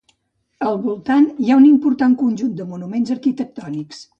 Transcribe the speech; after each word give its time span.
Al 0.69 0.79
voltant 0.85 1.27
hi 1.43 1.53
ha 1.53 1.59
un 1.61 1.67
important 1.73 2.15
conjunt 2.25 2.59
de 2.63 2.69
monuments 2.73 3.17
arquitectònics. 3.19 4.05